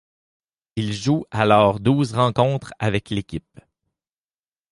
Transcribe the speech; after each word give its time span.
Il 0.77 0.93
joue 0.93 1.25
alors 1.29 1.79
douze 1.79 2.13
rencontres 2.15 2.73
avec 2.79 3.11
l'équipe. 3.11 3.59